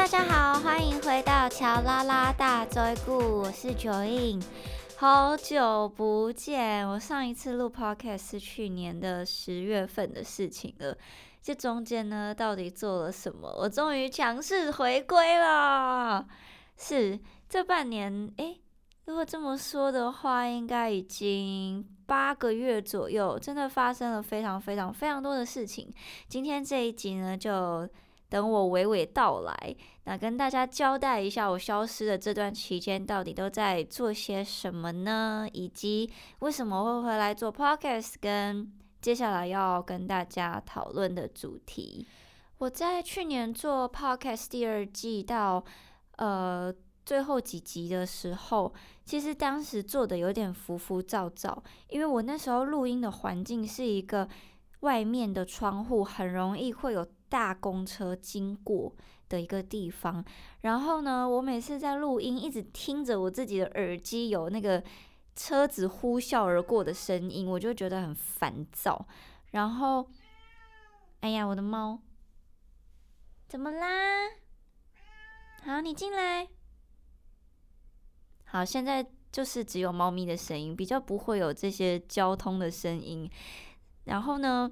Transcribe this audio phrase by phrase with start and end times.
[0.00, 4.42] 大家好，欢迎回到乔拉拉大追故，我是九印，
[4.96, 6.88] 好久不见。
[6.88, 10.96] 我上一次录 podcast 是去年的十月份的事情了，
[11.42, 13.54] 这中间呢到底做了什么？
[13.58, 16.26] 我终于强势回归了。
[16.78, 18.58] 是这半年，诶，
[19.04, 25.92] 如果这么说的话，应该已经八个月左右，真的发生了非常非常非常多的事情。
[26.26, 27.86] 今天这一集呢，就。
[28.30, 35.48] 等我娓娓道来，那跟大家交代一下，我消失的这段期间到底都在做些什么呢？
[35.52, 36.08] 以及
[36.38, 38.72] 为什么会回来做 podcast，跟
[39.02, 42.06] 接下来要跟大家讨论的主题。
[42.58, 45.64] 我在去年做 podcast 第二季到
[46.16, 46.72] 呃
[47.04, 48.72] 最后几集的时候，
[49.04, 54.28] 其实当时做的有点浮浮躁躁，因为我那时候录音的环境是一个
[54.80, 57.04] 外面的窗户，很容易会有。
[57.30, 58.92] 大公车经过
[59.28, 60.22] 的一个地方，
[60.62, 64.82] 然后呢，我每次在录音，一直听着我自己的耳机有那个
[65.36, 69.06] 车子呼啸而过的声音，我就觉得很烦躁。
[69.52, 70.10] 然后，
[71.20, 72.00] 哎呀，我的猫，
[73.46, 73.86] 怎么啦？
[75.62, 76.48] 好，你进来。
[78.46, 83.30] 好，现在就是只有猫咪的声音，比较不会有这些交通的声音。
[84.04, 84.68] 然后呢？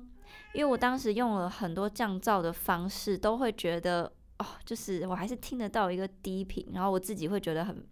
[0.53, 7.85] 因为我当时用了很多降噪的方式，都会觉得哦，就是我还是听得到一个低频，然后我自己会觉得很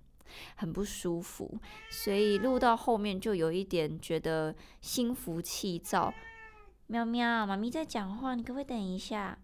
[0.56, 1.58] 很不舒服，
[1.90, 6.12] 所以录到后面就有一点觉得心浮气躁。
[6.88, 9.38] 喵喵，妈咪在讲话，你可不可以等一下？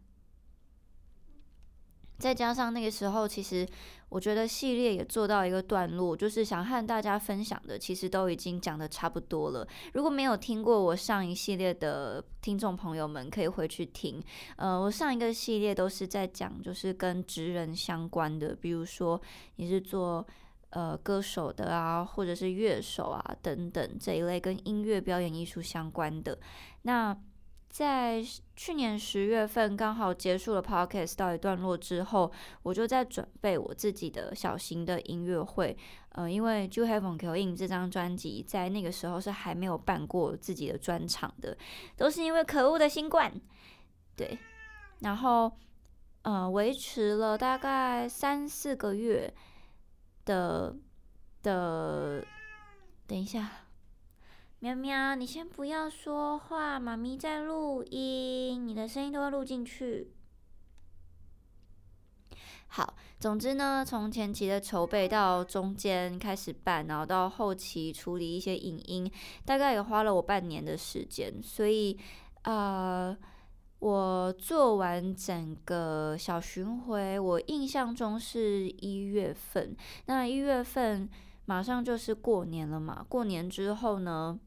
[2.23, 3.67] 再加上那个时候，其实
[4.09, 9.67] 我觉得系列也做到一个段落，就是想和大家分享的，其实都已经讲的差不多了。
[9.95, 14.23] 如果没有听过我上一系列的听众朋友们，可以回去听。
[14.55, 19.20] 呃，我上一个系列都是在讲，就是跟职人相关的，比如说
[19.57, 20.25] 你是做
[20.70, 26.39] 呃歌手的啊，或者是乐手啊等等这一类跟音乐表演艺术相关的。
[26.83, 27.17] 那
[27.72, 28.22] 在
[28.55, 32.30] 去年十月份刚好结束了 podcast 到一段落之后，
[32.62, 35.74] 我就在准备我自己的小型的音乐会。
[36.10, 41.56] 呃，因为《j Heaven Q In》这张专辑在那个时候是还没有办过自己的专场的，
[41.96, 43.33] 都是因为可恶的新冠。
[44.14, 44.39] 对，
[45.00, 45.50] 然后
[46.20, 49.33] 呃，维持了大概三四个月
[50.27, 50.77] 的
[51.42, 52.22] 的，
[53.06, 53.61] 等一下。
[54.62, 60.12] 喵喵，你先不要说话，妈咪在录音，你的声音都会录进去。
[62.68, 69.11] 好，总之呢，从前期的筹备到中间开始办，然后到后期处理一些影音，
[69.45, 71.42] 大概也花了我半年的时间。
[71.42, 71.98] 所以，
[72.45, 73.17] 呃，
[73.80, 79.77] 我做完整个小巡回，我印象中是一月份。
[80.06, 81.11] 那一月份
[81.46, 84.39] 马上就是过年了嘛，过年之后呢？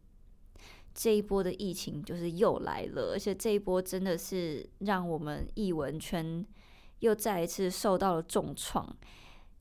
[0.95, 6.43] 这一波的疫情就是又来了，而且这一波真的是让我们艺文圈
[6.99, 8.95] 又再一次受到了重创，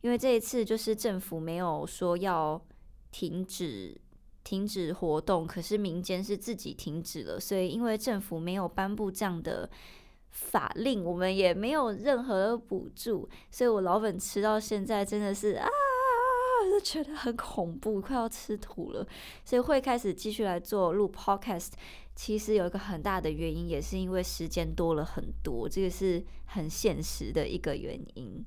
[0.00, 2.64] 因为这一次就是政府没有说要
[3.10, 4.00] 停止
[4.44, 9.68] 停止活动，可是民间是自己停止了，所以因为政府没有颁布这样的
[10.30, 15.66] 法令，我们也没有任何的补助，所以我老本吃到现在真的是啊。
[16.70, 19.06] 就觉得很恐怖，快要吃土了，
[19.44, 21.72] 所以会开始继续来做录 podcast。
[22.16, 28.44] 其实有一个很大的原因，也是因为时间多了很多，这个是很现实的一个原因。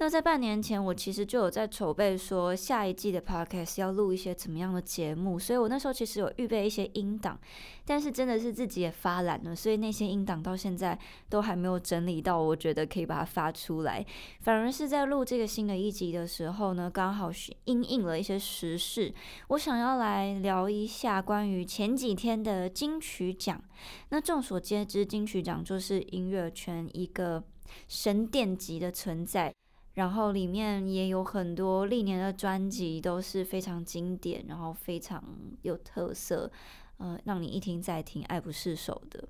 [0.00, 7.38] 那在半年前，我其实就有在筹备说下一季的 podcast 要录一些怎么样的节目，所以我那时候其实有预备一些音档，
[7.84, 14.02] 但是真的是自己也发懒了，所以那些音档到现在都还没有整理到，我觉得可以把它发出来。
[14.40, 19.12] 反而是在录这个新的一集的时候呢，刚好是应应了一些时事，
[19.48, 23.62] 我想要来聊一下关于前几天的金曲奖。
[24.08, 27.44] 那众所皆知，金曲奖就是音乐圈一个
[27.86, 29.52] 神殿级的存在。
[29.94, 35.22] 然后里面也有很多历年的专辑都是非常经典，然后非常
[35.62, 36.50] 有特色，
[36.98, 39.28] 呃，让你一听再听，爱不释手的。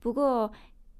[0.00, 0.50] 不过，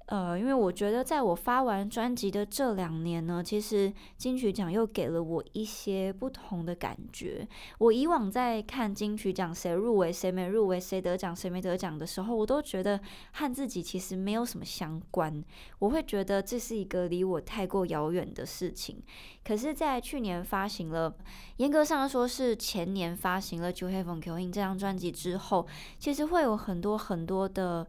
[0.07, 7.47] 呃，因为我觉得，在我发完专辑的这两年呢，其实金曲奖又给了我一些不同的感觉。
[7.77, 12.99] 我以往在看金曲奖谁入围、谁没入围、谁得奖、谁没得奖的时候，我都觉得
[13.31, 15.41] 和自己其实没有什么相关。
[15.79, 19.01] 我会觉得这是一个离我太过遥远的事情。
[19.45, 21.15] 可是，在去年发行了，
[21.55, 25.65] 严格上说是前年发行了《j o h e a v e n Q In》这张专辑之后，
[25.97, 27.87] 其实会有很多很多的。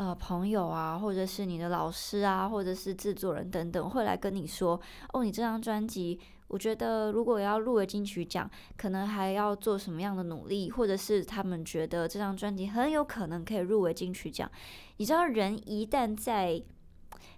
[0.00, 4.80] 呃朋友啊，或者是你的老师啊，或者是制作人等等，会来跟你说，
[5.12, 6.18] 哦，你这张专辑。
[6.48, 14.50] 我觉得如果要入围金曲奖，可能还要做什么样的努力，或者是他们觉得这张专辑很有可能可以入围金曲奖。
[14.96, 16.62] 你知道，人一旦在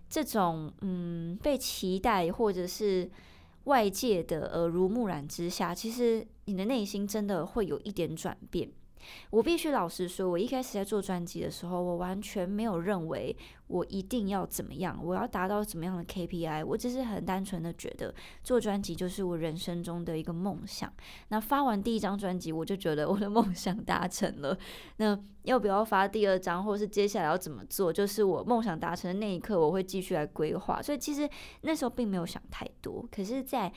[0.08, 3.10] 这种嗯被期待或者是
[3.64, 8.70] 外界的耳濡目染之下，其实你的内心真的会有一点转变。
[9.30, 16.64] 我必须老实说，我一开始在做专辑的时候，我完全没有认为我一定要怎么样，我要达到怎么样的 KPI。
[16.64, 20.92] 我只是很单纯的觉得做专辑就是我人生中的一个梦想。
[21.28, 24.56] 那发完第一张专辑，我就觉得我的梦想达成了。
[24.96, 30.80] 那要不要发第二张，或是接下来要怎么做，就是我梦想达成的那一刻，我会继续来规划。
[30.80, 31.28] 所以其实
[31.62, 33.06] 那时候并没有想太多。
[33.10, 33.72] 可是，在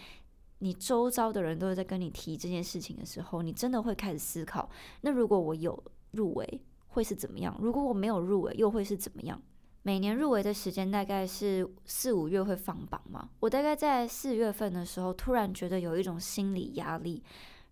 [0.60, 4.70] 你周遭的人都是在跟你提这件事情的时候，你真的会开始思考：
[5.02, 7.56] 那如果我有入围，会是怎么样？
[7.62, 9.42] 如果我没有入围，又会是怎么样？
[9.84, 13.30] 每年入围的时间大概是四五月会放榜嘛？
[13.42, 17.22] 我大概在四月份的时候，突然觉得有一种心理压力，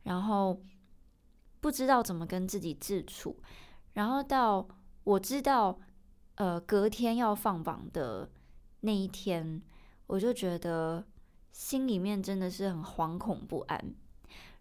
[0.04, 0.62] 然后
[1.62, 3.38] 不知道怎么跟自己自处，
[3.94, 4.68] 然后到
[5.06, 5.80] 我知道，
[6.36, 8.30] 呃，隔天要放榜的
[8.82, 9.62] 那一天，
[10.08, 11.06] 我就觉得。
[11.54, 13.94] 心里面真的是很惶恐不安，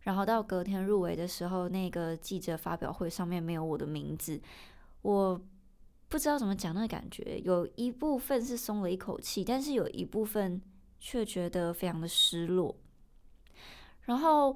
[0.02, 4.40] 然后到隔天入围的时候，那个记者发表会上面没有我的名字，
[5.00, 5.40] 我
[6.08, 10.60] 不知道怎么讲那个感觉，有一部分是松了一口气，但是有一部分
[11.00, 12.76] 却觉得非常的失落。
[14.02, 14.54] 然后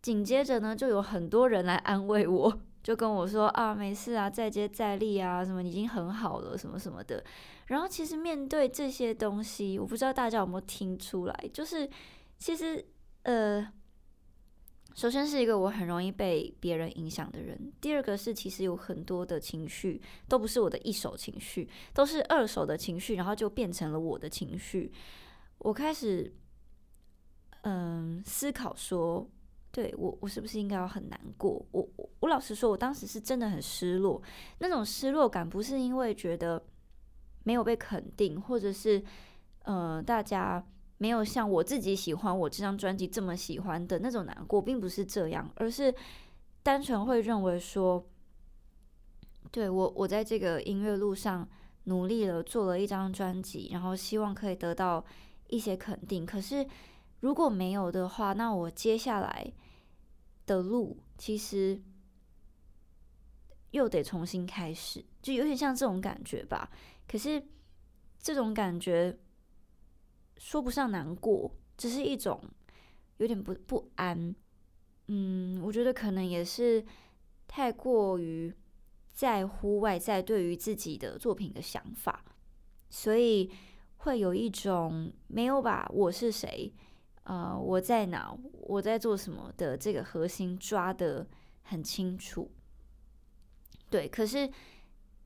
[0.00, 7.24] 紧接着呢，就有很多人来安慰我，就跟我说啊，没事啊，再接再厉啊，什么已经很好了，什么什么的。
[7.66, 11.88] 然后其实面对这些东西，我不知道大家有没有听出来，就是
[12.38, 12.84] 其实
[13.22, 13.66] 呃，
[14.94, 24.92] 首先是一个我很容易被别人影响的人，第二个是其实有很多的情绪都不是我的一手情绪，都是二手的情绪，然后就变成了我的情绪。
[25.58, 26.34] 我开始
[27.62, 29.26] 嗯思考说，
[29.72, 31.66] 对我我是不是应该要很难过？
[31.72, 34.22] 我我我老实说，我当时是真的很失落，
[34.58, 36.62] 那种失落感不是因为觉得。
[37.44, 39.02] 没有被肯定，或者是，
[39.64, 40.64] 呃，大家
[40.98, 45.92] 没有像我自己喜欢我这张专辑这么喜欢的那种难过，并不是这样，而是
[46.62, 48.06] 单纯会认为说，
[49.50, 51.48] 对我，我在这个音乐路上
[51.86, 55.04] 努力了，做了一张专辑，然后希望可以得到
[55.48, 56.24] 一些肯定。
[56.24, 56.64] 可是
[57.22, 59.52] 如果没有的话，那我接下来
[60.44, 61.80] 的路其实
[63.70, 66.68] 又得重新开始，就有点像这种感觉吧。
[67.06, 67.40] 可是，
[68.18, 69.16] 这种感觉
[70.36, 72.42] 说不上难过，只是一种
[73.18, 74.34] 有点不不安。
[75.06, 76.84] 嗯，我觉得可能也是
[77.46, 78.52] 太过于
[79.12, 82.24] 在乎外在对于自己的作品的想法，
[82.90, 83.48] 所以
[83.98, 86.72] 会有一种没有把我是谁，
[87.32, 91.26] 呃，我在哪，我在做什么的这个核心抓得
[91.62, 92.50] 很清楚。
[93.88, 94.50] 对，可是。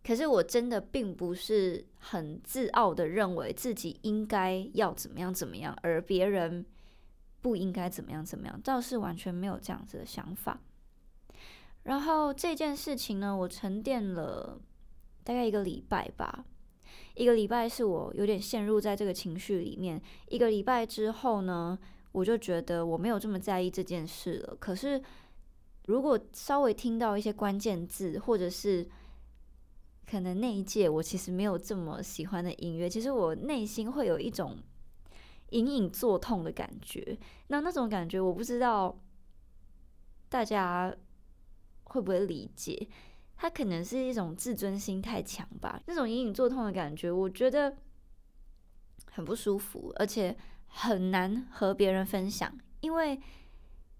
[0.06, 6.64] 可是我真的并不是很自傲的认为自己应该要怎么样怎么样，而别人
[7.40, 10.60] 不应该怎么样怎么样，倒是完全没有这样子的想法。
[11.82, 14.60] 然后这件事情呢，我沉淀了
[15.25, 16.44] 大概一个礼拜吧，
[17.16, 20.00] 一个礼拜是我有点陷入在这个情绪里面。
[20.28, 21.76] 一个礼拜之后呢，
[22.16, 24.56] 我就觉得我没有这么在意这件事了。
[24.58, 25.02] 可是
[25.85, 28.88] 如果稍微听到一些关键字，或者是
[30.06, 34.56] 可能那一届我其实没有这么喜欢的音乐，其实我内心会有一种
[35.50, 37.18] 隐隐作痛的感觉。
[37.49, 38.99] 那那种感觉我不知道
[40.30, 40.96] 大家
[41.85, 42.88] 会不会理解，
[43.37, 45.82] 它可能是一种自尊心太强吧。
[45.85, 47.76] 那种隐隐作痛的感觉，我觉得
[49.11, 50.35] 很不舒服，而且
[50.66, 53.20] 很难和别人分享，因为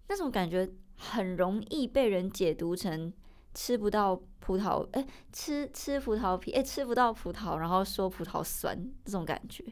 [0.09, 3.13] 那种感觉很容易被人解读成。
[3.59, 9.65] 吃不到葡萄，哎，吃吃葡萄皮，哎，吃不到葡萄，然后说葡萄酸这种感觉，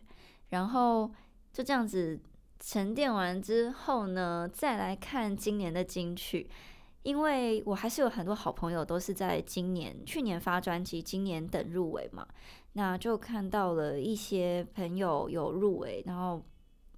[0.48, 1.12] 然后
[1.52, 2.18] 就这样子
[2.58, 6.48] 沉淀完之后呢，再来看今年的金曲，
[7.02, 12.26] 因为我还是有很多好朋友都是在今年、去年发专辑，今年等入围嘛，
[12.72, 16.42] 那就看到了一些朋友有入围，然后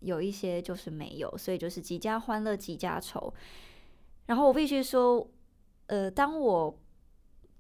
[0.07, 3.35] 有一些就是没有，所以就是几家欢乐几家愁，
[4.25, 5.31] 然后我必须说。
[5.89, 6.77] 呃，当我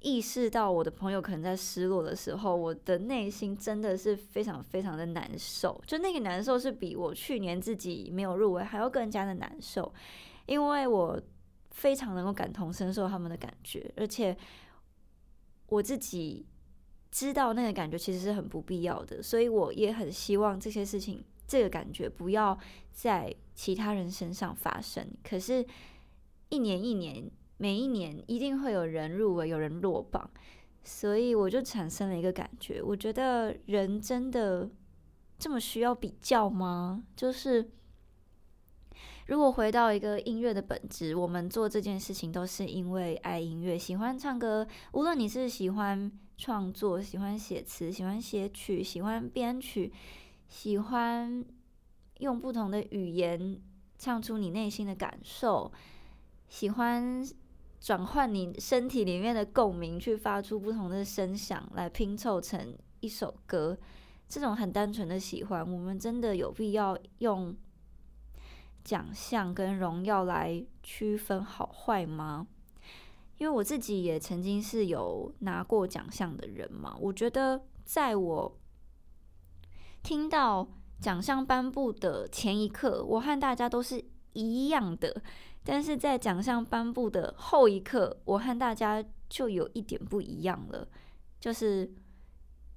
[0.00, 5.80] 意识到我的朋友可能在失落的时候，我的内心真的是非常非常的难受。
[5.86, 9.94] 就那个难受是比我去年自己没有入围还要更加的难受，
[10.46, 11.22] 因为我
[11.70, 14.36] 非常能够感同身受他们的感觉，而且
[15.68, 16.44] 我自己
[17.12, 22.58] 知道那个感觉其实是很不必要的，所以我也很希望这些事情，这个感觉不要
[22.92, 25.06] 在其他人身上发生。
[25.22, 25.64] 可是，
[26.48, 30.30] 一年一年，每一年一定会有人入围，有人落榜，
[30.84, 34.70] 所以我就产生了一个感觉，我觉得人真的
[35.38, 37.04] 这么需要比较吗？
[37.14, 37.70] 就是。
[39.26, 44.64] 如果回到一个音乐的本质，我们做这件事情都是因为爱音乐，喜欢唱歌。
[44.92, 49.92] 无论你是喜欢创作、喜欢写词、喜欢写曲、喜欢编曲、
[50.48, 51.44] 喜欢
[52.18, 53.60] 用不同的语言
[53.98, 55.72] 唱出你内心的感受，
[56.48, 57.24] 喜欢
[57.80, 63.78] 转换你身体里面的共鸣，去发出不同的声响来拼凑成一首歌，
[64.28, 67.56] 这种很单纯的喜欢，我们真的有必要用。
[68.84, 72.46] 奖项跟荣耀来区分好坏吗？
[73.36, 76.96] 因为我自己也曾经是有拿过奖项的人嘛。
[77.00, 78.58] 我觉得在我
[80.06, 80.68] 听到
[81.00, 84.00] 奖项颁布的前一刻，我和大家都是
[84.34, 85.10] 一样的；
[85.64, 90.86] 但是在奖项颁布的后一刻，我和大家就有一点不一样了。
[91.40, 91.92] 就是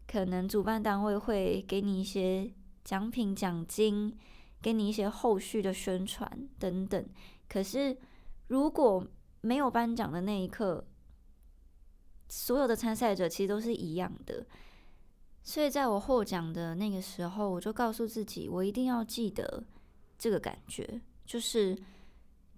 [0.07, 2.51] 可能主办单位会给你一些
[2.83, 4.17] 奖品、奖金。
[4.61, 7.05] 给你一些后续的宣传等等，
[7.47, 7.97] 可是
[8.47, 9.07] 如果
[9.39, 10.85] 没有颁奖的那一刻，
[12.27, 14.45] 所有的参赛者其实都是一样的。
[15.49, 19.63] 所以在我获奖的那个时候，我就告诉自己，我一定要记得
[20.15, 21.75] 这个感觉，就是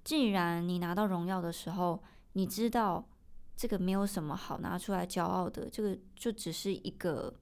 [0.03, 3.07] 既然你拿到荣耀的时候，你知道
[3.55, 7.33] 这个没有什么好拿出来骄傲的，这个就只是一个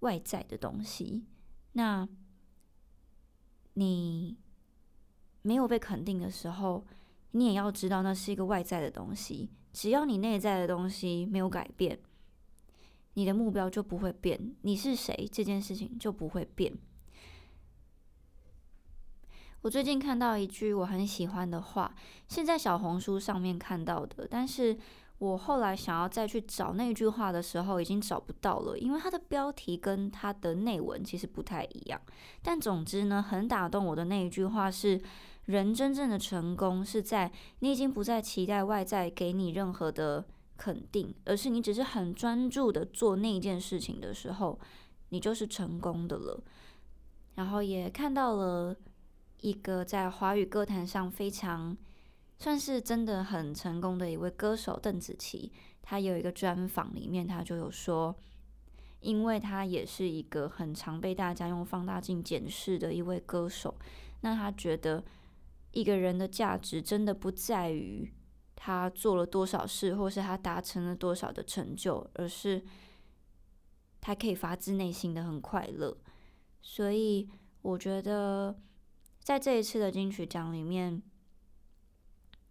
[0.00, 1.24] 外在的东西，
[1.74, 2.08] 那。
[3.78, 4.34] 你
[5.42, 6.82] 没有被肯定的时候，
[7.32, 9.50] 你也要知道那是一个外在的东西。
[9.70, 12.00] 只要你内在的东西没有改变，
[13.16, 14.54] 你的目标就不会变。
[14.62, 16.72] 你是谁这件事情就不会变。
[19.60, 21.94] 我最近看到一句我很喜欢的话，
[22.28, 24.78] 是在小红书上面看到的，但是。
[25.18, 31.98] 我后来想要再去找那句话的时候，已经找不到了，因为它的标题跟它的内文其实不太一样。
[32.42, 35.00] 但总之呢，很打动我的那一句话是：
[35.46, 40.22] 人真正的成功是在你已经不再期待外在给你任何的
[40.56, 44.58] 肯定，而是你只是很专注的做那一件事情的时候，
[45.10, 46.42] 你就是成功的了。
[47.34, 48.74] 然后也看到了
[49.40, 51.76] 一个在华语歌坛上非常。
[52.38, 58.14] 算是真的很成功的一位歌手邓紫棋，她有一个专访，里面她就有说，
[59.00, 63.74] 因为她也是一个很常被大家用放大镜检视的一位歌手，
[64.20, 65.02] 那她觉得
[65.72, 68.12] 一个人的价值真的不在于
[68.56, 72.64] 他做了多少事，或是他达成了多少的成就，而是
[74.00, 75.96] 他可以发自内心的很快乐。
[76.60, 77.28] 所以
[77.62, 78.58] 我觉得
[79.20, 81.00] 在这一次的金曲奖里面。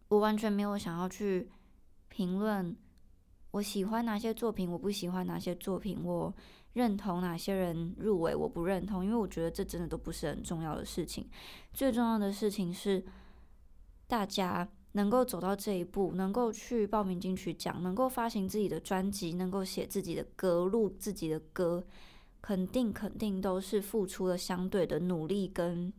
[0.10, 1.50] 我完全没有想要去
[2.10, 2.78] 评论
[3.50, 6.34] 我喜欢哪些作品，我不喜欢哪些作品，我
[6.74, 11.28] 认同哪些人入围，我不认同，因为我觉得这真的都不是很重要的事情。
[11.74, 13.04] 最重要的事情是，
[14.08, 21.84] 大家能够走到这一步，能够去报名金曲奖，能够发行自己的专辑，能够写自己的歌，录自己的歌，
[22.42, 25.92] 肯定肯定都是付出了相对的努力，跟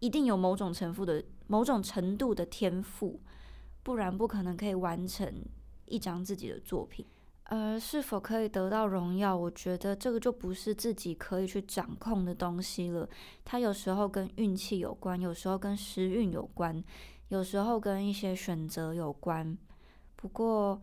[0.00, 3.20] 一定有某种程度的某种程度的天赋。
[3.82, 5.32] 不然不可能可以完成
[5.86, 7.06] 一张自己的作品，
[7.44, 13.08] 而是否可以得到荣耀，我觉得这个就不是自己可以去掌控的东西了。
[13.42, 16.84] 它有时候跟运气有关，有时候跟时运有关，
[17.30, 19.58] 有时候跟一些选择有关。
[20.14, 20.80] 不过，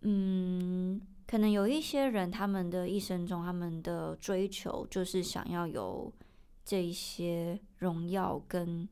[0.00, 6.12] 嗯，可能有一些人，他们的一生中，他们的追求就是想要有
[6.62, 8.86] 这一些荣耀跟。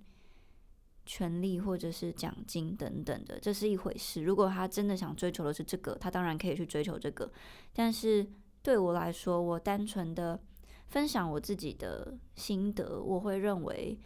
[1.07, 4.23] 权利或者是奖金等等的，这是一回事。
[4.23, 7.31] 如果他真的想追求的是这个，他当然可以去追求这个。
[7.75, 8.27] 但是
[8.63, 10.41] 对我来说，我单纯的
[10.87, 13.99] 分享我自己的心得，我会认为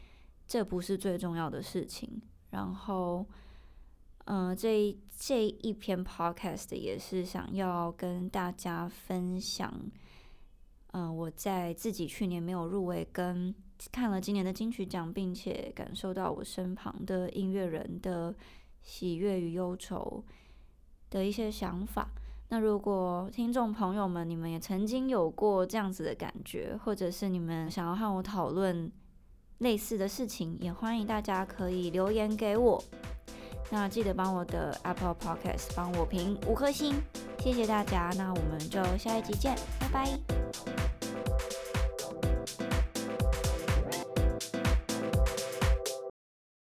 [0.48, 2.20] 这不是最重要的事情。
[2.50, 3.24] 然后，
[4.24, 9.72] 嗯，这这一篇 podcast 也是想要跟大家分享，
[10.92, 13.54] 嗯，我在自己去年没有入围跟。
[13.92, 18.34] 看了今年的金曲奖，并且感受到我身旁的音乐人的
[18.82, 20.24] 喜悦与忧愁
[21.10, 22.10] 的一些想法。
[22.48, 28.90] 那如果听众朋友们，你们也曾经有过这样子的感觉，或者是你们想要和我讨论
[29.58, 32.82] 类似的事情，也欢迎大家可以留言给我。
[33.70, 36.94] 那记得帮我的 Apple Podcast 帮我评五颗星，
[37.38, 40.67] 谢谢大家，那我们就下一集见，拜拜。